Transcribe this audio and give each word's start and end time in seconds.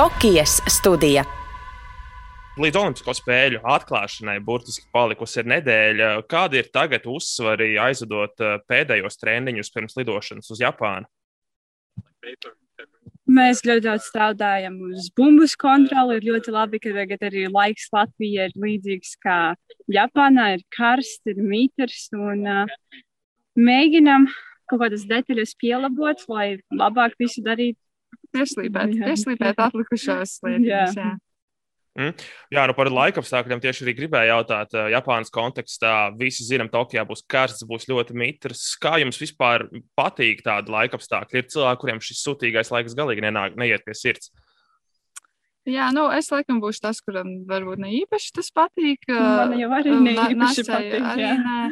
Tokijas 0.00 0.62
studija. 0.64 1.26
Līdz 2.56 2.76
Olimpisko 2.80 3.12
spēļu 3.18 3.58
atklāšanai 3.68 4.38
burtiski 4.40 4.86
palikusi 4.96 5.42
ir 5.42 5.50
nedēļa. 5.52 6.06
Kādi 6.30 6.56
ir 6.56 6.70
tagad 6.72 7.04
uzsvari 7.10 7.74
aizvedot 7.76 8.40
eh, 8.40 8.54
pēdējos 8.70 9.20
treniņus 9.20 9.68
pirms 9.74 9.98
lidošanas 9.98 10.48
uz 10.54 10.62
Japānu? 10.62 11.04
Mēs 13.28 13.60
ļoti 13.68 13.84
daudz 13.90 14.06
strādājam 14.08 14.78
uz 14.88 15.10
bumbas 15.20 15.52
kontroli. 15.60 16.16
Ir 16.16 16.30
ļoti 16.30 16.56
labi, 16.56 16.80
ka 16.80 16.94
tagad 16.96 17.28
arī 17.28 17.44
laiks 17.52 17.92
Latvijai 17.92 18.48
ir 18.48 18.56
līdzīgs 18.56 19.12
kā 19.20 19.38
Japānā. 19.98 20.54
Ir 20.56 20.64
karsts, 20.78 21.20
ir 21.28 21.44
mitrs 21.44 22.08
un 22.16 22.48
uh, 22.48 22.80
mēģinam 23.68 24.30
kaut 24.64 24.80
kādas 24.86 25.04
detaļas 25.12 25.52
pielabot, 25.60 26.24
lai 26.32 26.54
labāk 26.72 27.20
visu 27.20 27.44
darītu. 27.44 27.76
Pieslīpēt, 28.36 28.94
pieslīpēt 29.00 29.60
atlikušās 29.66 30.38
lietas. 30.46 30.96
Jā. 30.96 31.10
Mm. 31.98 32.14
Jā, 32.54 32.64
nu 32.70 32.74
par 32.78 32.88
laikapstākļiem 32.94 33.60
tieši 33.64 33.82
arī 33.84 33.94
gribēju 33.98 34.30
jautāt. 34.30 34.76
Japānas 34.92 35.32
kontekstā 35.34 35.94
visi 36.18 36.46
zinām, 36.46 36.70
ka 36.70 36.78
Tokijā 36.78 37.02
būs 37.08 37.24
karsts, 37.26 37.66
būs 37.66 37.88
ļoti 37.90 38.14
mitrs. 38.16 38.62
Kā 38.80 38.94
jums 39.02 39.18
vispār 39.20 39.66
patīk 39.98 40.44
tādi 40.46 40.70
laikapstākļi? 40.70 41.42
Ir 41.42 41.50
cilvēki, 41.50 41.82
kuriem 41.82 42.00
šis 42.06 42.22
sūtīgais 42.28 42.70
laiks 42.70 42.94
galīgi 42.98 43.26
nenāk, 43.26 43.58
neiet 43.58 43.84
pie 43.86 43.98
sirds. 43.98 44.30
Jā, 45.68 45.90
nu, 45.92 46.06
es 46.14 46.30
laikam 46.32 46.62
būšu 46.62 46.86
tas, 46.86 47.02
kuram 47.04 47.42
varbūt 47.50 47.82
ne 47.82 47.92
īpaši 47.98 48.32
tas 48.38 48.48
patīk. 48.54 49.10
Man 49.10 49.58
jau 49.58 49.70
arī 49.76 49.96
ne 49.98 50.14
īpaši 50.16 50.66
patīk. 50.70 51.00
Arī 51.12 51.32
nē. 51.42 51.62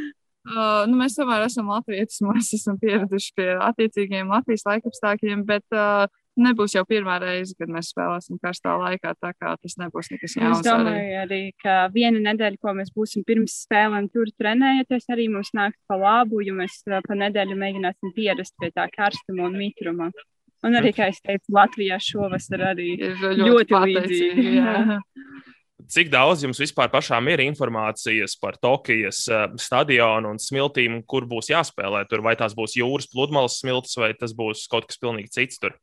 Uh, 0.48 0.86
nu, 0.88 0.96
mēs 0.96 1.16
tomēr 1.18 1.44
esam 1.44 1.68
latvieši, 1.68 2.24
mēs 2.24 2.54
esam 2.56 2.78
pieraduši 2.80 3.34
pie 3.36 3.48
attiecīgiem 3.60 4.30
Latvijas 4.32 4.64
laikapstākļiem, 4.68 5.42
bet 5.48 5.76
uh, 5.76 6.06
nebūs 6.40 6.74
jau 6.76 6.84
pirmā 6.88 7.18
reize, 7.22 7.54
kad 7.58 7.70
mēs 7.72 7.90
spēlēsim 7.92 8.38
karstā 8.42 8.76
laikā. 8.80 9.14
Tā 9.20 9.32
kā 9.36 9.54
tas 9.60 9.76
nebūs 9.80 10.10
nekas 10.14 10.36
jauns. 10.38 10.60
Es 10.60 10.66
domāju, 10.66 10.94
arī, 10.94 11.12
arī 11.24 11.40
ka 11.62 11.76
viena 11.94 12.22
nedēļa, 12.30 12.60
ko 12.62 12.74
mēs 12.78 12.92
būsim 12.94 13.26
pirms 13.28 13.58
spēlēm 13.66 14.08
tur 14.14 14.30
trenējoties, 14.40 15.08
arī 15.14 15.28
mums 15.34 15.52
nāks 15.56 15.78
pa 15.90 15.98
labu, 16.00 16.42
jo 16.46 16.56
mēs 16.58 16.80
pa 16.86 17.20
nedēļu 17.26 17.58
mēģināsim 17.58 18.14
pierast 18.16 18.56
pie 18.60 18.72
tā 18.74 18.88
karstuma 18.94 19.48
un 19.48 19.58
mitruma. 19.60 20.10
Un 20.66 20.74
arī, 20.74 20.90
kā 20.94 21.06
es 21.12 21.20
teicu, 21.22 21.52
Latvijā 21.54 22.00
šovasar 22.02 22.72
arī 22.72 22.94
ir 22.96 23.14
ļoti, 23.22 23.44
ļoti 23.46 23.82
līdzīgi. 23.84 24.56
Cik 25.88 26.10
daudz 26.10 26.42
jums 26.42 26.58
vispār 26.58 26.90
pašām 26.92 27.30
ir 27.30 27.40
informācijas 27.44 28.34
par 28.42 28.58
Tokijas 28.60 29.22
stadionu 29.62 30.34
un 30.34 30.40
smiltīm, 30.42 30.98
kur 31.08 31.24
būs 31.30 31.52
jāspēlē? 31.52 32.02
Tur 32.10 32.24
vai 32.26 32.34
tās 32.36 32.56
būs 32.58 32.74
jūras 32.80 33.06
pludmales 33.12 33.60
smiltis, 33.62 33.94
vai 33.96 34.10
tas 34.18 34.34
būs 34.36 34.66
kaut 34.68 34.90
kas 34.90 34.98
pilnīgi 35.00 35.30
cits 35.38 35.62
tur? 35.62 35.78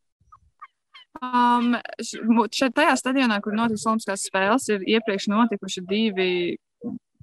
Um, 1.23 1.75
šeit, 2.01 2.73
tajā 2.75 2.95
stadionā, 2.99 3.39
kur 3.43 3.55
notiks 3.55 3.85
Olimpiskās 3.87 4.25
spēles, 4.27 4.67
ir 4.73 4.83
iepriekš 4.97 5.29
notikuši 5.31 5.83
divi 5.87 6.29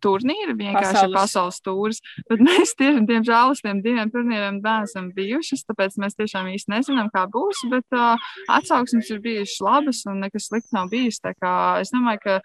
turnīri, 0.02 0.54
vienkārši 0.58 0.92
pasaules, 0.92 1.16
pasaules 1.16 1.60
tūris. 1.66 2.00
Bet 2.30 2.42
mēs 2.44 2.74
tieši, 2.78 3.04
diemžēl, 3.08 3.52
uz 3.54 3.62
tiem 3.64 3.82
diviem 3.84 4.10
turnīriem 4.12 4.60
neesam 4.62 5.10
bijušas, 5.16 5.64
tāpēc 5.68 5.98
mēs 6.02 6.18
tiešām 6.18 6.50
īsti 6.52 6.72
nezinām, 6.74 7.10
kā 7.14 7.24
būs. 7.32 7.62
Bet 7.72 7.96
uh, 7.96 8.30
atsauksmes 8.52 9.10
ir 9.12 9.22
bijušas 9.24 9.62
labas 9.64 10.02
un 10.10 10.22
nekas 10.24 10.48
slikts 10.50 10.74
nav 10.74 10.90
bijis. 10.92 11.20
Es 11.22 11.92
domāju, 11.94 12.22
ka 12.24 12.38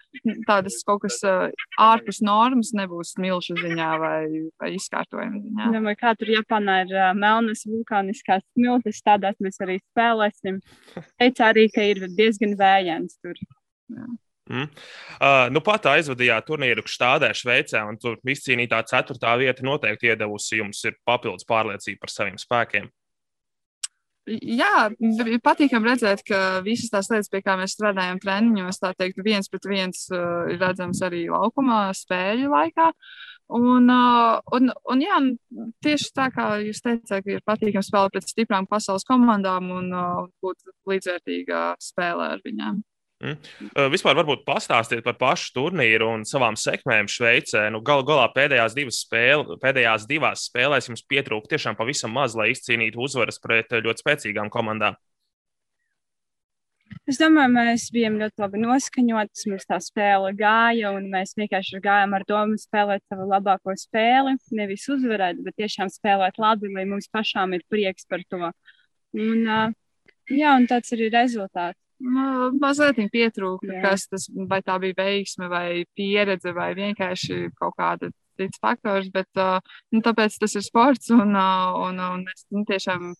tādas 0.48 0.80
kaut 0.86 1.04
kas 1.06 1.18
uh, 1.26 1.48
ārpus 1.80 2.22
normas 2.24 2.72
nebūs 2.76 3.16
milzu 3.22 3.58
ziņā 3.58 3.90
vai, 4.02 4.22
vai 4.60 4.72
izkārtojuma 4.76 5.42
ziņā. 5.42 5.72
Domāju, 5.74 6.00
kā 6.00 6.14
tur 6.18 6.32
Japānā 6.36 6.82
ir 6.86 6.94
uh, 6.96 7.10
melnas 7.18 7.64
vulkāniskās 7.68 8.44
smiltis, 8.54 9.02
tādās 9.06 9.38
mēs 9.42 9.60
arī 9.64 9.80
spēlēsim. 9.82 10.62
Teica 11.18 11.50
arī, 11.52 11.68
ka 11.74 11.84
ir 11.86 12.06
diezgan 12.18 12.56
vējains 12.58 13.18
tur. 13.22 13.38
Jā. 13.88 14.08
Mm. 14.48 14.68
Uh, 15.18 15.46
nu, 15.52 15.60
pat 15.64 15.90
aizvadījāt 15.90 16.46
turnīru 16.48 16.86
Štādē, 16.88 17.28
Šveicē, 17.36 17.82
un 17.84 17.98
tur 18.00 18.16
izcīnītā 18.24 18.80
ceturtā 18.88 19.34
vieta 19.40 19.66
noteikti 19.66 20.08
iedevusi 20.08 20.62
jums 20.62 20.80
papildus 21.04 21.44
pārliecību 21.48 22.00
par 22.00 22.12
saviem 22.14 22.38
spēkiem. 22.40 22.88
Jā, 24.28 24.88
ir 24.92 25.40
patīkami 25.40 25.88
redzēt, 25.88 26.20
ka 26.28 26.60
visas 26.64 26.92
tās 26.92 27.08
lietas, 27.08 27.30
pie 27.32 27.40
kā 27.44 27.54
mēs 27.56 27.76
strādājam 27.76 28.18
treniņos, 28.20 28.80
tā 28.82 28.92
teikt, 28.96 29.22
viens 29.24 29.48
pret 29.48 29.68
viens 29.68 30.04
uh, 30.12 30.48
ir 30.52 30.60
redzams 30.60 31.00
arī 31.04 31.22
laukumā, 31.32 31.86
spēļu 31.96 32.50
laikā. 32.52 32.90
Un, 33.56 33.88
uh, 33.88 34.40
un, 34.52 34.68
un 34.92 35.00
jā, 35.00 35.22
tieši 35.84 36.12
tā 36.16 36.28
kā 36.34 36.50
jūs 36.60 36.82
teicāt, 36.84 37.28
ir 37.32 37.40
patīkami 37.48 37.84
spēlēt 37.84 38.18
pret 38.18 38.28
stiprām 38.28 38.68
pasaules 38.68 39.08
komandām 39.08 39.72
un 39.72 39.88
uh, 39.96 40.26
būt 40.44 40.76
līdzvērtīgā 40.88 41.64
spēlē 41.88 42.34
ar 42.36 42.44
viņām. 42.44 42.82
Mm. 43.18 43.34
Vispār 43.90 44.14
varbūt 44.14 44.44
pastāstiet 44.46 45.02
par 45.02 45.16
pašu 45.18 45.50
turnīru 45.56 46.06
un 46.14 46.24
savām 46.28 46.54
sekmēm 46.54 47.08
Šveicē. 47.10 47.64
Nu, 47.74 47.80
Galu 47.82 48.04
galā 48.06 48.28
pēdējās 48.30 48.76
divas, 48.78 49.00
spēle, 49.02 49.56
pēdējās 49.58 50.06
divās 50.06 50.44
spēlēs 50.46 50.86
jums 50.86 51.02
pietrūka 51.10 51.50
tiešām 51.50 51.78
pavisam 51.78 52.14
maz, 52.14 52.36
lai 52.38 52.52
izcīnītu 52.52 53.00
uzvaras 53.02 53.40
pret 53.42 53.74
ļoti 53.74 54.04
spēcīgām 54.04 54.52
komandām. 54.54 54.98
Es 57.08 57.18
domāju, 57.20 57.50
mēs 57.56 57.88
bijām 57.92 58.20
ļoti 58.20 58.42
labi 58.42 58.60
noskaņoti. 58.62 59.48
Mums 59.50 59.66
tā 59.68 59.80
spēle 59.82 60.30
gāja, 60.38 60.92
un 60.94 61.08
mēs 61.12 61.34
vienkārši 61.40 61.82
gājām 61.84 62.14
ar 62.16 62.24
domu 62.28 62.58
spēlēt 62.60 63.02
savu 63.08 63.26
labāko 63.32 63.74
spēli. 63.80 64.36
Nevis 64.56 64.86
uzvarēt, 64.92 65.42
bet 65.44 65.58
tiešām 65.58 65.90
spēlēt 65.92 66.38
labi, 66.38 66.70
lai 66.74 66.86
mums 66.88 67.10
pašām 67.12 67.56
ir 67.56 67.66
prieks 67.72 68.06
par 68.08 68.22
to. 68.30 68.52
Un, 69.16 69.74
jā, 70.30 70.54
un 70.54 70.70
tāds 70.70 70.94
arī 70.94 71.10
rezultāts. 71.16 71.80
Mazliet 71.98 73.00
pietrūka, 73.10 73.80
kas 73.82 74.06
tas 74.06 74.28
vai 74.50 74.60
tā 74.62 74.78
bija 74.82 74.94
veiksme, 75.00 75.48
vai 75.50 75.84
pieredze, 75.98 76.52
vai 76.54 76.70
vienkārši 76.78 77.48
kaut 77.58 77.74
kāda 77.78 78.12
cits 78.38 78.60
faktors. 78.62 79.10
Bet 79.14 79.28
uh, 79.42 79.58
nu, 79.92 80.02
tāpēc 80.04 80.38
tas 80.38 80.54
ir 80.54 80.64
sports, 80.66 81.10
un, 81.10 81.34
uh, 81.34 81.74
un, 81.88 81.98
un 81.98 82.24
mēs 82.28 82.46
nu, 82.54 82.62
tiešām 82.68 83.12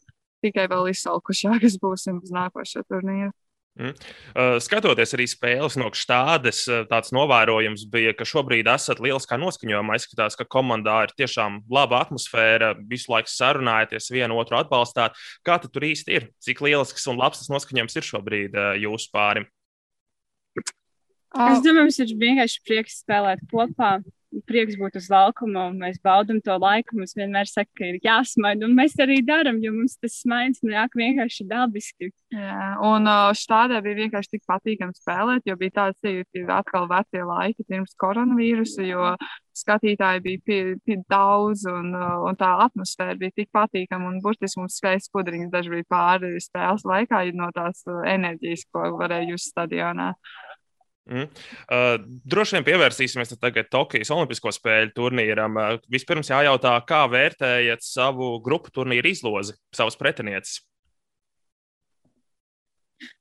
tikai 0.45 0.69
vēl 0.71 0.93
izsalkušākas 0.93 1.79
būsim 1.83 2.23
uz 2.23 2.33
nākošo 2.35 2.85
turnīru. 2.87 3.35
Mm. 3.79 3.93
Uh, 4.35 4.57
skatoties 4.59 5.15
arī 5.15 5.29
spēles 5.31 5.77
no 5.79 5.93
štādes, 5.95 6.65
uh, 6.67 6.83
tāds 6.91 7.13
novērojums 7.15 7.85
bija, 7.93 8.11
ka 8.19 8.27
šobrīd 8.27 8.67
esat 8.73 8.99
lieliskā 9.03 9.39
noskaņojumā. 9.39 9.99
Izskatās, 10.01 10.35
ka 10.39 10.49
komandā 10.51 11.05
ir 11.07 11.15
tiešām 11.21 11.61
laba 11.71 12.03
atmosfēra, 12.03 12.73
visu 12.91 13.13
laiku 13.15 13.31
sarunājaties, 13.31 14.11
vienu 14.11 14.41
otru 14.43 14.59
atbalstāt. 14.59 15.15
Kā 15.47 15.61
tur 15.63 15.87
īsti 15.87 16.19
ir? 16.19 16.29
Cik 16.43 16.65
lielisks 16.67 17.07
un 17.11 17.23
labs 17.23 17.45
tas 17.45 17.53
noskaņojums 17.55 17.99
ir 18.01 18.11
šobrīd 18.11 18.59
uh, 18.59 18.75
jūsu 18.83 19.13
pārim? 19.15 19.47
Es 20.59 21.63
domāju, 21.63 21.85
mums 21.85 21.99
ir 22.03 22.15
vienkārši 22.19 22.63
prieks 22.67 23.03
spēlēt 23.05 23.45
kopā 23.53 23.99
prieks 24.49 24.77
būt 24.79 24.99
uz 25.01 25.09
laukuma, 25.13 25.69
un 25.71 25.79
mēs 25.83 25.99
baudām 26.05 26.41
to 26.45 26.55
laiku. 26.61 26.99
Mums 26.99 27.17
vienmēr 27.17 27.49
saka, 27.49 27.71
ka 27.79 27.89
ir 27.89 27.99
jāsmaida, 28.05 28.67
un 28.69 28.77
mēs 28.77 28.97
arī 29.01 29.21
darām, 29.27 29.61
jo 29.65 29.73
mums 29.75 29.97
tas 30.03 30.19
smaids 30.23 30.63
nāk 30.67 30.97
vienkārši 30.99 31.47
dabiski. 31.49 32.11
Jā, 32.35 32.75
un 32.85 33.09
šādē 33.39 33.81
bija 33.85 34.03
vienkārši 34.05 34.37
tik 34.37 34.45
patīkami 34.49 34.97
spēlēt, 34.97 35.49
jo 35.49 35.57
bija 35.61 35.77
tāds, 35.81 36.01
ka 36.05 36.13
ir 36.13 36.53
atkal 36.53 36.89
vecie 36.91 37.25
laiki 37.25 37.67
pirms 37.69 37.97
koronavīrusa, 38.01 38.85
jo 38.89 39.15
skatītāji 39.59 40.23
bija 40.23 40.43
pie, 40.47 40.61
pie 40.87 40.99
daudz, 41.11 41.65
un, 41.71 41.91
un 41.97 42.39
tā 42.39 42.51
atmosfēra 42.67 43.17
bija 43.19 43.35
tik 43.41 43.51
patīkama, 43.55 44.13
un 44.13 44.21
burtiski 44.23 44.61
mums 44.61 44.79
skaists 44.79 45.13
pudriņš 45.15 45.51
dažkārt 45.55 45.89
pāri 45.91 46.37
spēles 46.43 46.87
laikā, 46.87 47.25
no 47.39 47.51
tās 47.57 47.83
enerģijas, 47.89 48.69
ko 48.73 48.93
varēja 49.01 49.33
just 49.33 49.51
stadionā. 49.55 50.13
Mm. 51.09 51.29
Uh, 51.73 51.95
droši 52.29 52.59
vien 52.59 52.67
pievērsīsimies 52.67 53.33
tagad 53.41 53.71
Tokijas 53.73 54.11
Olimpisko 54.13 54.53
spēļu 54.53 54.93
turnīram. 54.97 55.57
Uh, 55.57 55.79
vispirms 55.89 56.29
jājautā, 56.29 56.75
kā 56.89 57.07
vērtējat 57.09 57.85
savu 57.85 58.35
grupu 58.45 58.73
turnīru 58.75 59.09
izlozi, 59.15 59.57
savus 59.75 59.97
pretinieces? 60.01 60.61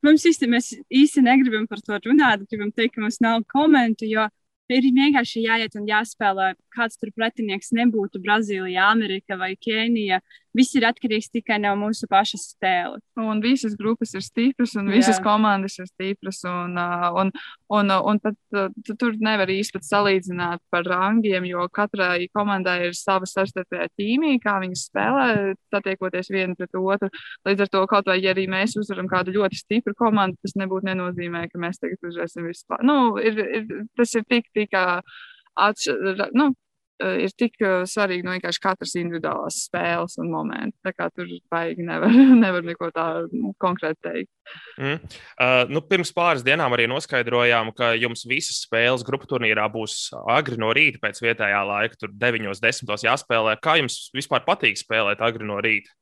Mums 0.04 0.26
mēs 0.50 0.72
īsti 0.90 1.24
negribam 1.24 1.68
par 1.70 1.80
to 1.86 2.00
runāt. 2.10 2.44
Gribam 2.50 2.74
teikt, 2.74 2.96
ka 2.96 3.04
mums 3.04 3.22
nav 3.24 3.44
komentu, 3.52 4.08
jo 4.10 4.26
ir 4.74 4.90
vienkārši 4.96 5.46
jāiet 5.46 5.78
un 5.80 5.88
jāspēlē. 5.90 6.54
Kāds 6.78 7.00
tur 7.02 7.14
pretinieks 7.16 7.72
nebūtu 7.74 8.22
Brazīlija, 8.22 8.92
Amerika 8.92 9.38
vai 9.40 9.56
Kenija. 9.56 10.22
Viss 10.58 10.74
ir 10.74 10.88
atkarīgs 10.88 11.30
tikai 11.30 11.60
no 11.62 11.74
mūsu 11.78 12.08
pašas 12.10 12.48
spēles. 12.56 13.04
Un 13.22 13.42
visas 13.44 13.76
grupas 13.78 14.16
ir 14.18 14.24
stipras, 14.26 14.74
un 14.80 14.88
visas 14.90 15.20
Jā. 15.20 15.24
komandas 15.26 15.76
ir 15.78 15.86
stipras. 15.90 16.40
Un, 16.50 16.74
un, 17.22 17.32
un, 17.78 17.94
un 17.94 18.22
pat, 18.24 18.38
tu, 18.50 18.96
tur 18.98 19.18
nevar 19.22 19.52
īsti 19.54 19.82
salīdzināt 19.86 20.64
par 20.74 20.88
rangiem, 20.90 21.46
jo 21.50 21.68
katrai 21.74 22.26
komandai 22.34 22.88
ir 22.88 22.98
sava 22.98 23.30
savstarpējā 23.30 23.90
ķīmija, 24.00 24.42
kā 24.48 24.56
viņas 24.64 24.88
spēlē, 24.90 25.28
satiekoties 25.76 26.32
viena 26.34 26.58
pret 26.58 26.80
otru. 26.80 27.12
Līdz 27.46 27.68
ar 27.68 27.74
to, 27.76 27.84
kaut 27.92 28.10
vai 28.10 28.18
ja 28.18 28.34
arī 28.34 28.48
mēs 28.50 28.78
uzvaram 28.82 29.10
kādu 29.12 29.36
ļoti 29.38 29.62
stipru 29.62 29.94
komandu, 30.00 30.40
tas 30.42 30.58
nebūtu 30.58 30.90
nenozīmē, 30.90 31.46
ka 31.52 31.62
mēs 31.62 31.84
tagad 31.84 32.02
uzvarēsim 32.02 32.50
vispār. 32.50 32.82
Nu, 32.88 33.14
ir, 33.22 33.38
ir, 33.60 33.70
tas 34.00 34.16
ir 34.18 34.26
tik, 34.26 34.50
tik 34.58 34.78
atšķirīgi. 34.78 36.32
Nu, 36.38 36.52
ir 36.98 37.34
tik 37.38 37.58
svarīgi 37.90 38.26
no 38.26 38.34
vienkārši 38.34 38.62
katras 38.62 38.96
individuālās 38.98 39.60
spēles 39.68 40.18
un 40.22 40.32
momenti. 40.34 40.78
Tā 40.86 40.94
kā 40.96 41.10
tur 41.14 41.30
baigi 41.52 41.86
nevar, 41.86 42.14
nevar 42.44 42.66
neko 42.66 42.90
tādu 42.96 43.54
konkrēti 43.62 44.02
teikt. 44.08 44.32
Mm. 44.80 44.98
Uh, 45.38 45.62
nu, 45.74 45.84
pirms 45.86 46.14
pāris 46.16 46.46
dienām 46.46 46.74
arī 46.74 46.88
noskaidrojām, 46.90 47.74
ka 47.78 47.94
jums 48.00 48.26
visas 48.30 48.64
spēles 48.66 49.06
grupu 49.08 49.30
turnīrā 49.30 49.68
būs 49.74 50.10
agri 50.34 50.60
no 50.62 50.72
rīta 50.76 51.02
pēc 51.04 51.22
vietējā 51.24 51.62
laika, 51.70 52.02
tur 52.02 52.14
9, 52.16 52.50
10 52.64 53.08
jāspēlē. 53.10 53.58
Kā 53.62 53.78
jums 53.82 54.08
vispār 54.16 54.46
patīk 54.48 54.80
spēlēt 54.80 55.24
agri 55.26 55.48
no 55.48 55.62
rīta? 55.64 55.94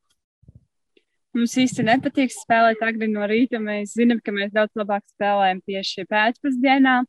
Mums 1.36 1.52
īsti 1.60 1.84
nepatīk 1.84 2.32
spēlēt 2.32 2.80
agri 2.86 3.10
no 3.12 3.26
rīta. 3.28 3.60
Mēs 3.60 3.98
zinām, 3.98 4.22
ka 4.24 4.32
mēs 4.32 4.54
daudz 4.56 4.72
labāk 4.80 5.04
spēlējam 5.12 5.60
tieši 5.68 6.06
pēcpusdienā. 6.08 7.02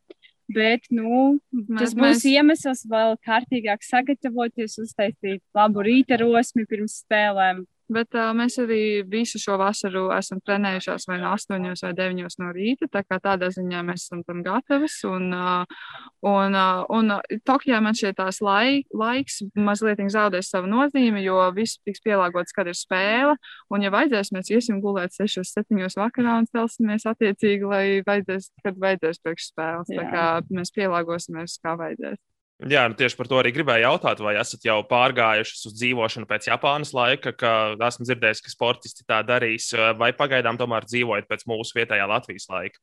Bet 0.46 0.84
nu, 0.94 1.38
tas 1.74 1.94
būs 1.96 2.20
mēs... 2.22 2.26
iemesls 2.30 2.84
vēl 2.90 3.16
kārtīgāk 3.26 3.82
sagatavoties, 3.82 4.76
uztaisīt 4.78 5.42
labu 5.56 5.82
rīta 5.86 6.20
rosmi 6.22 6.66
pirms 6.70 7.00
spēlēm. 7.02 7.64
Bet 7.92 8.16
uh, 8.18 8.32
mēs 8.34 8.56
arī 8.58 9.04
visu 9.06 9.38
šo 9.38 9.54
vasaru 9.60 10.08
esam 10.16 10.40
trenējušās 10.42 11.06
vai 11.06 11.20
no 11.22 11.30
8 11.36 11.68
vai 11.84 11.92
9 11.94 12.38
no 12.42 12.50
rīta. 12.54 12.88
Tā 12.90 13.04
kā 13.06 13.20
tādā 13.22 13.52
ziņā 13.54 13.82
mēs 13.86 14.08
esam 14.08 14.24
tam 14.26 14.42
gatavi. 14.46 14.90
Un, 15.06 15.28
uh, 15.30 15.86
un, 16.26 16.58
uh, 16.58 16.82
un 16.90 17.14
Tokijā 17.46 17.78
man 17.84 17.94
šķiet 17.94 18.18
tās 18.18 18.42
laik, 18.42 18.90
laiks 18.90 19.38
mazliet 19.54 20.02
zaudēs 20.10 20.50
savu 20.50 20.70
nozīmi, 20.70 21.22
jo 21.22 21.38
viss 21.54 21.78
tiks 21.86 22.02
pielāgots, 22.02 22.54
kad 22.56 22.66
ir 22.66 22.76
spēle. 22.76 23.36
Un, 23.70 23.86
ja 23.86 23.94
vajadzēs, 23.94 24.32
mēs 24.34 24.50
iesim 24.50 24.82
gulēt 24.82 25.14
6, 25.14 25.46
7 25.46 25.86
vakarā 25.96 26.40
un 26.42 26.50
celsimies 26.50 27.06
attiecīgi, 27.06 27.70
lai 27.70 27.84
vajadzēs, 28.06 28.50
kad 28.66 28.82
vajadzēs 28.82 29.22
priekšspēles. 29.22 29.94
Tā 29.94 30.08
kā 30.10 30.26
mēs 30.50 30.74
pielāgosimies, 30.74 31.60
kā 31.62 31.78
vajadzēs. 31.78 32.18
Jā, 32.56 32.86
nu 32.88 32.96
tieši 32.96 33.18
par 33.18 33.28
to 33.28 33.36
arī 33.36 33.50
gribēju 33.52 33.84
jautāt, 33.84 34.20
vai 34.24 34.32
esat 34.40 34.62
jau 34.64 34.78
pārgājuši 34.88 35.58
uz 35.68 35.74
dzīvošanu 35.76 36.28
pēc 36.30 36.46
Japānas 36.48 36.94
laika, 36.96 37.34
ka 37.36 37.50
esmu 37.84 38.06
dzirdējis, 38.08 38.40
ka 38.46 38.52
sportisti 38.52 39.04
tā 39.04 39.18
darīs, 39.28 39.68
vai 40.00 40.14
pagaidām 40.16 40.56
tomēr 40.56 40.86
dzīvojat 40.88 41.28
pēc 41.28 41.44
mūsu 41.50 41.76
vietējā 41.76 42.06
Latvijas 42.08 42.48
laika? 42.48 42.80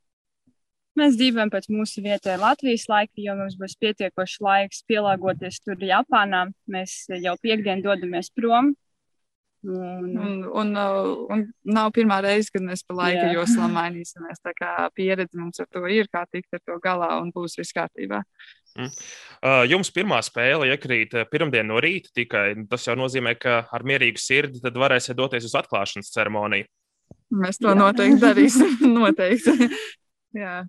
Mēs 0.93 1.17
dzīvojam 1.17 1.49
pēc 1.49 1.71
mūsu 1.73 2.03
vietējā 2.05 2.37
Latvijas 2.37 2.85
laika, 2.91 3.17
jo 3.17 3.33
mums 3.39 3.57
būs 3.57 3.73
pietiekoši 3.81 4.45
laiks 4.45 4.83
pielāgoties 4.85 5.57
tur 5.65 5.81
Japānā. 5.81 6.43
Mēs 6.69 7.07
jau 7.09 7.33
piekdien 7.41 7.81
dodamies 7.81 8.29
prom. 8.29 8.75
Un, 9.63 10.09
un, 10.19 10.31
un, 10.51 10.71
un 11.31 11.43
nav 11.63 11.93
pirmā 11.95 12.17
reize, 12.25 12.51
kad 12.51 12.65
mēs 12.65 12.81
pa 12.83 12.97
laika 12.97 13.29
joslām 13.31 13.71
mainīsimies. 13.77 14.41
Tā 14.43 14.51
kā 14.57 14.71
pieredze 14.95 15.39
mums 15.39 15.61
ar 15.63 15.69
to 15.71 15.85
ir, 15.87 16.09
kā 16.11 16.25
tikt 16.27 16.57
ar 16.57 16.63
to 16.67 16.75
galā 16.83 17.13
un 17.21 17.31
būs 17.31 17.55
viss 17.59 17.75
kārtībā. 17.75 18.19
Mm. 18.73 18.89
Uh, 18.89 19.61
jums 19.69 19.91
pirmā 19.93 20.17
spēle 20.25 20.67
iekrīt 20.73 21.13
uh, 21.15 21.27
pirmdien 21.29 21.67
no 21.69 21.79
rīta 21.83 22.11
tikai. 22.17 22.47
Tas 22.67 22.89
jau 22.89 22.97
nozīmē, 22.99 23.37
ka 23.39 23.61
ar 23.71 23.85
mierīgu 23.87 24.19
sirdi 24.19 24.59
tad 24.63 24.75
varēsiet 24.81 25.15
doties 25.15 25.47
uz 25.47 25.55
atklāšanas 25.61 26.11
ceremoniju. 26.11 26.67
Mēs 27.33 27.61
to 27.61 27.71
Jā. 27.71 27.77
noteikti 27.77 28.19
darīsim. 28.21 28.77
noteikti. 28.99 29.69
Jā. 30.43 30.63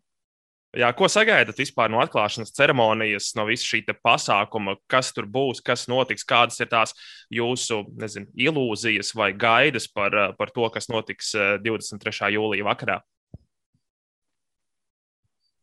Jā, 0.74 0.88
ko 0.96 1.06
sagaidat 1.06 1.58
vispār 1.60 1.90
no 1.92 2.00
atklāšanas 2.02 2.50
ceremonijas, 2.56 3.28
no 3.38 3.44
visa 3.46 3.66
šī 3.68 3.84
pasākuma, 4.02 4.74
kas 4.90 5.12
tur 5.14 5.28
būs, 5.30 5.60
kas 5.62 5.86
notiks, 5.86 6.26
kādas 6.26 6.58
ir 6.58 6.70
tās 6.72 6.96
jūsu 7.30 7.84
nezinu, 7.94 8.26
ilūzijas 8.34 9.12
vai 9.14 9.30
gaidas 9.32 9.86
par, 9.86 10.14
uh, 10.14 10.32
par 10.34 10.50
to, 10.50 10.66
kas 10.74 10.90
notiks 10.90 11.30
23. 11.62 12.32
jūlijā 12.34 12.66
vakarā? 12.66 12.98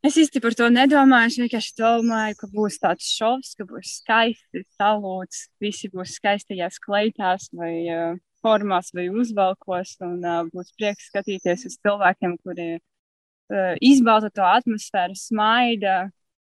Es 0.02 0.16
īsti 0.18 0.40
par 0.42 0.56
to 0.58 0.66
nedomāju. 0.74 1.30
Es 1.30 1.38
vienkārši 1.38 1.76
domāju, 1.78 2.38
ka 2.40 2.48
būs 2.50 2.80
tāds 2.82 3.10
šovs, 3.14 3.52
ka 3.60 3.68
būs 3.70 4.00
skaisti 4.00 4.64
salūts. 4.80 5.44
Visi 5.62 5.92
būs 5.94 6.16
skaistajās 6.18 6.80
kleitās 6.82 7.52
vai 7.54 7.74
uh, 7.86 8.16
formās 8.42 8.90
vai 8.98 9.12
uzvalkos. 9.14 10.00
Un 10.08 10.24
uh, 10.24 10.40
būs 10.50 10.74
prieks 10.80 11.12
skatīties 11.12 11.68
uz 11.70 11.78
cilvēkiem, 11.86 12.34
kuri 12.42 12.68
uh, 12.80 12.82
izbauda 13.84 14.32
to 14.34 14.46
atmosfēru, 14.48 15.18
smaida. 15.18 15.96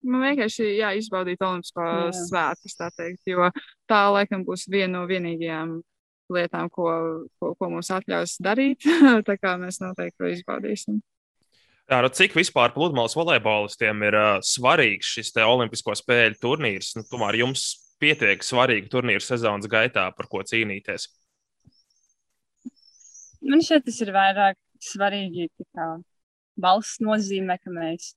Man 0.07 0.23
vienkārši 0.23 0.65
jā, 0.77 0.93
izbaudīt 0.95 1.41
Olimpisko 1.43 1.85
svētkus, 2.15 2.75
tā 2.79 2.87
teikt, 2.95 3.25
jo 3.27 3.49
tā 3.89 4.05
laikam 4.13 4.45
būs 4.47 4.69
viena 4.71 4.99
no 4.99 5.05
vienīgajām 5.09 5.79
lietām, 6.31 6.69
ko, 6.71 6.89
ko, 7.41 7.53
ko 7.59 7.69
mums 7.73 7.89
atļaus 7.91 8.37
darīt. 8.43 8.85
tā 9.27 9.35
kā 9.41 9.57
mēs 9.59 9.81
noteikti 9.83 10.21
to 10.21 10.31
izbaudīsim. 10.31 11.01
Jā, 11.89 12.03
nu 12.05 12.11
cik 12.13 12.35
vispār 12.37 12.71
pludmales 12.75 13.15
volejbolistiem 13.17 14.03
ir 14.05 14.15
uh, 14.15 14.31
svarīgs 14.45 15.09
šis 15.15 15.33
Olimpisko 15.41 15.95
spēļu 15.97 16.37
turnīrs? 16.37 16.93
Nu, 16.95 17.01
tomēr 17.09 17.39
jums 17.41 17.71
pietiek 17.99 18.45
svarīgi 18.45 18.91
turnīru 18.93 19.23
sezonas 19.25 19.67
gaitā, 19.69 20.05
par 20.15 20.29
ko 20.29 20.43
cīnīties. 20.45 21.09
Man 23.49 23.63
šķiet, 23.65 23.87
tas 23.87 23.97
ir 24.05 24.13
vairāk 24.13 24.59
svarīgi. 24.83 25.49
Valsts 26.61 27.01
nozīmē, 27.03 27.59
ka 27.63 27.71
mēs 27.73 28.13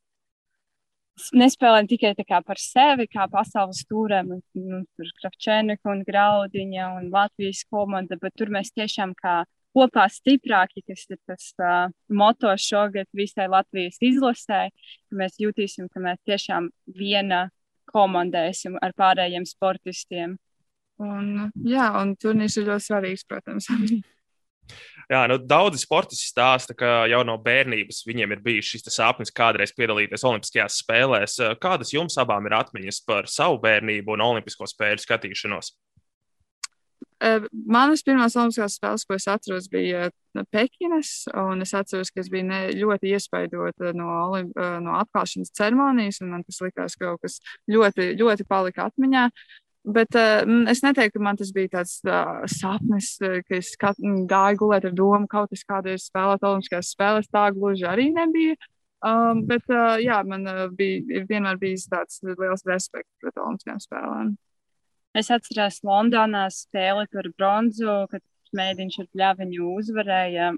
nespēlējam 1.36 1.88
tikai 1.90 2.40
par 2.46 2.60
sevi, 2.60 3.06
kā 3.10 3.26
pasaules 3.30 3.82
stūrēm, 3.84 4.32
nu, 4.58 4.82
tur 4.96 5.10
Kravčēnika 5.20 5.90
un 5.92 6.04
Graudiņa 6.08 6.88
un 6.98 7.10
Latvijas 7.12 7.64
komanda, 7.70 8.16
bet 8.20 8.34
tur 8.38 8.52
mēs 8.54 8.72
tiešām 8.74 9.14
kā 9.18 9.42
kopā 9.76 10.06
stiprāki, 10.12 10.84
kas 10.88 11.04
ir 11.10 11.18
tas 11.28 11.50
uh, 11.60 11.90
moto 12.08 12.52
šogad 12.60 13.08
visai 13.16 13.48
Latvijas 13.52 14.00
izlasē, 14.04 14.68
ka 15.08 15.20
mēs 15.20 15.38
jutīsim, 15.40 15.88
ka 15.92 16.02
mēs 16.02 16.20
tiešām 16.28 16.70
viena 16.98 17.46
komandēsim 17.92 18.78
ar 18.82 18.94
pārējiem 18.96 19.46
sportistiem. 19.48 20.36
Un, 21.02 21.50
jā, 21.66 21.88
un 21.98 22.14
turnīrs 22.20 22.58
ir 22.60 22.68
ļoti 22.68 22.88
svarīgs, 22.88 23.28
protams. 23.28 23.68
Jā, 25.12 25.26
nu, 25.28 25.36
daudzi 25.44 25.76
sportisti 25.82 26.24
stāsta, 26.24 26.72
ka 26.78 27.02
jau 27.10 27.20
no 27.28 27.34
bērnības 27.44 27.98
viņiem 28.08 28.32
ir 28.32 28.40
bijis 28.44 28.70
šis 28.72 28.86
sapnis 28.94 29.34
kādreiz 29.34 29.74
piedalīties 29.76 30.24
Olimpiskajās 30.24 30.78
spēlēs. 30.80 31.34
Kādas 31.60 31.92
jums 31.92 32.16
abām 32.22 32.48
ir 32.48 32.56
atmiņas 32.56 33.02
par 33.04 33.28
savu 33.28 33.60
bērnību 33.60 34.16
un 34.16 34.24
Olimpisko 34.24 34.70
spēļu 34.70 35.04
skatīšanos? 35.04 35.74
Manas 37.52 38.02
pirmās 38.06 38.34
Olimpiskās 38.40 38.78
spēles, 38.80 39.04
ko 39.06 39.18
es 39.18 39.28
atceros, 39.30 39.68
bija 39.70 40.08
Pekinas, 40.50 41.26
un 41.38 41.60
es 41.62 41.74
atceros, 41.76 42.10
ka 42.10 42.22
es 42.24 42.30
biju 42.32 42.48
ne, 42.48 42.60
ļoti 42.80 43.12
iespaidota 43.12 43.92
no, 43.94 44.08
no 44.82 44.96
atklāšanas 44.98 45.52
ceremonijas, 45.54 46.22
un 46.24 46.32
man 46.32 46.42
tas 46.46 46.62
likās 46.64 46.96
kaut 46.98 47.20
kas 47.22 47.36
ļoti, 47.70 48.14
ļoti 48.16 48.48
palika 48.48 48.88
atmiņā. 48.88 49.28
Bet 49.82 50.14
uh, 50.14 50.44
es 50.70 50.78
neteiktu, 50.84 51.18
ka 51.18 51.24
man 51.26 51.38
tas 51.38 51.50
bija 51.54 51.72
tāds 51.72 51.96
uh, 52.06 52.44
sapnis, 52.46 53.16
ka 53.18 53.56
es 53.56 53.72
kat, 53.80 53.98
gāju 54.30 54.60
gulēt 54.60 54.86
ar 54.86 54.94
domu, 54.94 55.26
kaut 55.30 55.50
es 55.56 55.64
kādreiz 55.66 56.04
spēlēt 56.06 56.44
Olimpiskās 56.46 56.92
spēles. 56.94 57.30
Tā 57.32 57.48
gluži 57.56 57.88
arī 57.90 58.12
nebija. 58.14 58.54
Um, 59.02 59.40
bet 59.48 59.66
uh, 59.74 59.96
jā, 59.98 60.20
man 60.22 60.46
uh, 60.46 60.68
bija 60.78 61.24
vienmēr 61.26 61.58
bijis 61.58 61.88
tāds 61.90 62.20
liels 62.22 62.62
respekts 62.68 63.10
pret 63.18 63.40
Olimpiskajām 63.42 63.80
spēlēm. 63.82 64.28
Es 65.18 65.32
atceros 65.34 65.80
Londonā 65.84 66.44
spēli 66.54 67.08
par 67.10 67.26
bronzu, 67.34 67.96
kad 68.12 68.22
mēģinājums 68.54 69.00
ar 69.02 69.08
pļaviņu 69.16 69.72
uzvarēja 69.80 70.52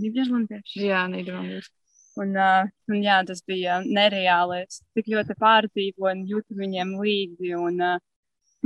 Nīderlandieši. 0.00 0.86
Jā, 0.88 1.02
Nīderlandieši. 1.12 1.70
Un, 2.22 2.32
uh, 2.36 2.72
un 2.88 3.04
jā, 3.04 3.18
tas 3.28 3.44
bija 3.44 3.82
nereāli. 3.84 4.62
Es 4.64 4.80
tik 4.96 5.12
ļoti 5.12 5.36
pārdzīvoju 5.44 6.16
un 6.16 6.24
jūtu 6.32 6.56
viņiem 6.56 6.96
līdzi. 7.04 7.52
Un, 7.60 7.78
uh, 7.84 8.00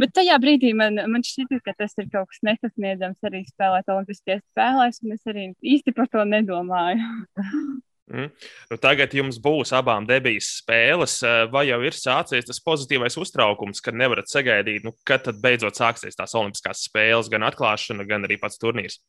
bet 0.01 0.15
tajā 0.17 0.37
brīdī 0.43 0.73
man, 0.77 1.01
man 1.13 1.25
šķita, 1.27 1.61
ka 1.65 1.77
tas 1.81 1.97
ir 2.01 2.11
kaut 2.13 2.31
kas 2.33 2.43
nesasniedzams 2.47 3.29
arī 3.29 3.43
spēlēt 3.49 3.93
Olimpiskajās 3.93 4.45
spēlēs, 4.45 5.03
un 5.05 5.17
es 5.17 5.33
arī 5.33 5.51
īsti 5.75 5.97
par 5.97 6.11
to 6.13 6.25
nedomāju. 6.29 7.13
Mm. 8.07 8.29
Nu, 8.71 8.77
tagad 8.79 9.15
jums 9.19 9.41
būs 9.43 9.73
abām 9.75 10.05
debijas 10.07 10.47
spēles, 10.61 11.17
eh, 11.27 11.41
vai 11.51 11.65
jau 11.67 11.81
ir 11.83 11.97
sācies 11.97 12.47
tas 12.47 12.61
pozitīvais 12.63 13.19
uztraukums, 13.19 13.83
ka 13.83 13.91
nevarat 13.91 14.31
sagaidīt, 14.31 14.87
nu, 14.87 14.93
kad 15.03 15.25
tad 15.27 15.41
beidzot 15.43 15.75
sāksies 15.75 16.15
tās 16.15 16.37
Olimpiskās 16.39 16.85
spēles, 16.87 17.27
gan 17.33 17.43
atklāšana, 17.49 18.07
gan 18.07 18.29
arī 18.29 18.39
pats 18.39 18.63
turnīrs? 18.63 19.01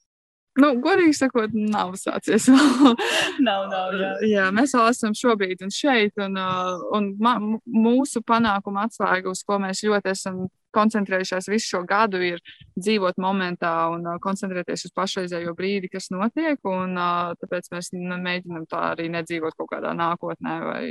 Nu, 0.58 0.72
godīgi 0.82 1.13
sakot, 1.13 1.53
nav 1.53 1.94
sācies 2.01 2.48
vēl. 2.50 2.96
nav, 3.48 3.67
nav, 3.70 3.94
jā. 3.94 4.12
jā, 4.34 4.48
mēs 4.56 4.74
vēl 4.74 4.89
esam 4.89 5.13
šobrīd 5.17 5.62
un 5.62 5.74
šeit, 5.74 6.17
un, 6.17 6.39
uh, 6.41 6.82
un 6.98 7.12
ma, 7.22 7.38
mūsu 7.70 8.24
panākuma 8.25 8.88
atslēga, 8.89 9.29
uz 9.29 9.46
ko 9.46 9.60
mēs 9.62 9.86
ļoti 9.86 10.15
esam 10.15 10.48
koncentrējušās 10.75 11.50
visu 11.51 11.71
šo 11.75 11.81
gadu, 11.88 12.19
ir 12.24 12.41
dzīvot 12.77 13.19
momentā 13.21 13.74
un 13.93 14.05
uh, 14.07 14.17
koncentrēties 14.24 14.88
uz 14.89 14.93
pašreizējo 14.97 15.53
brīdi, 15.57 15.91
kas 15.91 16.09
notiek. 16.13 16.59
Un, 16.67 16.95
uh, 16.97 17.33
tāpēc 17.41 17.71
mēs 17.74 17.91
mēģinām 17.95 18.67
tā 18.71 18.83
arī 18.93 19.07
nedzīvot 19.13 19.57
kaut 19.57 19.71
kādā 19.75 19.93
nākotnē 19.97 20.57
vai 20.65 20.83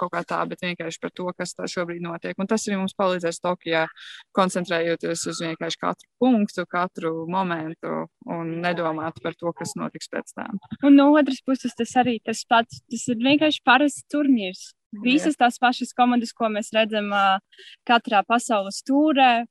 kaut 0.00 0.14
kā 0.14 0.24
tā, 0.28 0.40
bet 0.50 0.64
vienkārši 0.64 1.02
par 1.02 1.14
to, 1.14 1.28
kas 1.38 1.56
šobrīd 1.74 2.04
notiek. 2.04 2.38
Un 2.38 2.50
tas 2.50 2.66
arī 2.68 2.78
mums 2.80 2.96
palīdzēs 2.98 3.42
Tokijā, 3.44 3.86
koncentrējoties 4.36 5.26
uz 5.32 5.42
vienkārši 5.44 5.80
katru 5.80 6.10
punktu, 6.22 6.66
katru 6.70 7.14
momentu 7.30 8.06
un 8.30 8.54
nedomāt 8.64 9.20
par 9.24 9.36
to, 9.38 9.52
kas 9.56 9.74
notiks 9.78 10.10
pēc 10.12 10.34
tam. 10.36 10.60
Un 10.84 10.98
no 10.98 11.10
otras 11.16 11.42
puses, 11.44 11.74
tas 11.76 11.92
arī 12.00 12.18
tas 12.24 12.44
pats, 12.48 12.82
tas 12.90 13.06
ir 13.12 13.20
vienkārši 13.22 13.62
parasts 13.66 14.06
turnīrs. 14.12 14.72
Visas 15.02 15.38
tās 15.40 15.58
pašas 15.58 15.94
komandas, 15.96 16.32
ko 16.36 16.50
mēs 16.52 16.70
redzam 16.74 17.10
uh, 17.14 17.40
katrā 17.88 18.22
pasaules 18.26 18.78
stūrē, 18.84 19.46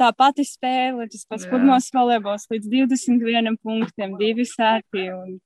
tā 0.00 0.08
pati 0.16 0.46
spēle, 0.48 1.08
tas 1.12 1.26
pats 1.28 1.46
pludmales 1.50 1.90
volejbols 1.92 2.48
līdz 2.52 2.70
21 2.72 3.60
punktiem, 3.60 4.16
divi 4.20 4.46
sēti. 4.48 5.10
Un... 5.12 5.38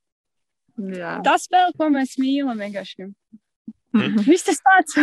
Jā. 0.95 1.19
Tā 1.27 1.37
spēle, 1.43 1.75
ko 1.79 1.91
mēs 1.95 2.17
mīlam, 2.21 2.63
vienkārši. 2.63 3.11
Mm. 3.95 4.17
Viss 4.27 4.43
tas 4.43 4.59
pats. 4.59 4.97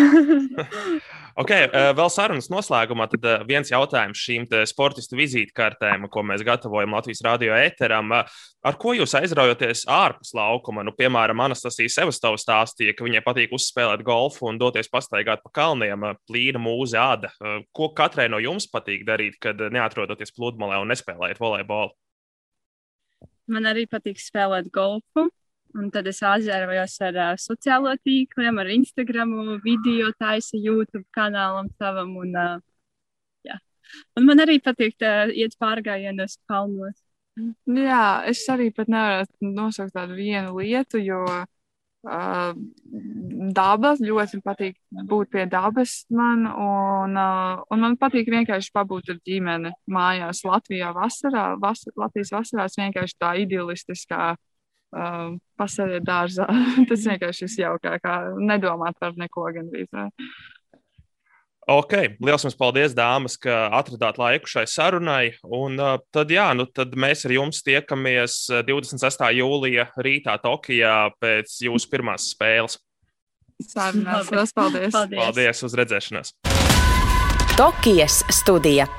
ok, 1.42 1.52
eh, 1.54 1.92
vēl 1.96 2.10
sarunas 2.12 2.50
noslēgumā. 2.52 3.08
Tad 3.14 3.28
eh, 3.28 3.46
viens 3.48 3.72
jautājums 3.72 4.20
šīm 4.20 4.50
sportistu 4.68 5.16
vizītkartēm, 5.20 6.10
ko 6.12 6.26
mēs 6.28 6.44
gatavojam 6.44 6.98
Latvijas 6.98 7.24
radio 7.24 7.56
ēteram. 7.56 8.12
Eh, 8.18 8.36
ar 8.68 8.78
ko 8.82 8.92
jūs 8.98 9.16
aizraujoties 9.22 9.86
ārpus 9.88 10.34
laukuma? 10.36 10.84
Nu, 10.84 10.92
piemēram, 10.98 11.40
Anastasija 11.48 11.94
Sevastova 11.96 12.40
stāstīja, 12.42 12.98
ka 12.98 13.08
viņai 13.08 13.24
patīk 13.24 13.56
uzspēlēt 13.56 14.04
golfu 14.08 14.50
un 14.52 14.60
doties 14.60 14.92
pastaigāt 14.92 15.46
pa 15.46 15.56
kalniem, 15.62 16.12
plīna 16.28 16.60
mūze 16.60 17.00
āda. 17.00 17.32
Ko 17.72 17.94
katrai 17.96 18.28
no 18.32 18.44
jums 18.44 18.68
patīk 18.72 19.08
darīt, 19.08 19.40
kad 19.40 19.62
neatrodaties 19.72 20.36
pludmalē 20.36 20.84
un 20.84 20.92
nespēlējat 20.92 21.40
volejbolu? 21.40 21.96
Man 23.52 23.68
arī 23.72 23.88
patīk 23.88 24.20
spēlēt 24.20 24.68
golfu. 24.72 25.32
Un 25.78 25.92
tad 25.94 26.08
es 26.10 26.20
aizrājos 26.26 26.98
ar 27.06 27.18
uh, 27.18 27.30
sociālo 27.40 27.94
tīkliem, 28.04 28.58
ar 28.60 28.72
Instagram, 28.74 29.32
video 29.64 30.10
taisu, 30.20 30.60
YouTube 30.60 31.06
kanālam 31.16 31.70
savam. 31.80 32.18
Un, 32.20 32.36
uh, 32.36 32.58
jā. 33.48 33.56
un 34.20 34.28
man 34.28 34.44
arī 34.44 34.60
patīk 34.64 34.98
uh, 35.00 35.32
iet 35.32 35.56
pārgājienos 35.62 36.40
kalnos. 36.50 37.00
Jā, 37.72 38.04
es 38.28 38.44
arī 38.52 38.68
pat 38.76 38.92
nevaru 38.92 39.54
nosaukt 39.56 39.96
tādu 39.96 40.18
vienu 40.20 40.58
lietu, 40.60 41.00
jo 41.00 41.24
uh, 41.24 42.52
daba 43.56 43.94
ļoti 43.96 44.42
patīk 44.44 44.76
būt 45.08 45.32
pie 45.32 45.48
dabas 45.48 46.02
man, 46.12 46.44
un, 46.52 47.16
uh, 47.16 47.64
un 47.72 47.86
man 47.88 47.96
patīk 48.02 48.28
vienkārši 48.34 48.76
pabūt 48.76 49.16
ar 49.16 49.24
ģimeni 49.24 49.72
mājās 49.88 50.44
Latvijā 50.44 50.92
vasarā. 51.00 51.54
Vas, 51.64 51.88
Latvijas 51.96 52.36
vasarās 52.36 52.76
vienkārši 52.82 53.22
tā 53.24 53.38
idealistiskā 53.46 54.34
uh, 54.36 54.48
pasēdiet 54.92 56.08
dārzā. 56.08 56.48
Tas 56.90 57.06
vienkārši 57.08 57.48
ir 57.48 57.60
jaukāk, 57.66 58.10
nedomāt 58.42 59.00
par 59.00 59.16
neko 59.20 59.48
gandrīz. 59.56 59.92
Ok, 61.72 61.94
liels 62.26 62.44
jums 62.44 62.58
paldies, 62.58 62.96
dāmas, 62.98 63.38
ka 63.40 63.70
atradāt 63.78 64.18
laiku 64.20 64.50
šai 64.50 64.66
sarunai. 64.68 65.36
Un 65.46 65.78
uh, 65.80 66.00
tad, 66.12 66.34
jā, 66.34 66.50
nu, 66.58 66.66
tad 66.66 66.98
mēs 67.00 67.22
ar 67.30 67.36
jums 67.38 67.62
tiekamies 67.64 68.48
26. 68.68 69.28
jūlijā 69.38 69.92
rītā 70.02 70.36
Tokijā 70.42 70.96
pēc 71.22 71.60
jūsu 71.70 71.92
pirmās 71.94 72.32
spēles. 72.34 72.80
Sarunās, 73.62 74.32
paldies. 74.58 74.90
paldies! 74.92 75.22
Paldies, 75.22 75.64
uz 75.68 75.78
redzēšanos! 75.78 76.34
Tokijas 77.60 78.24
studija. 78.34 78.90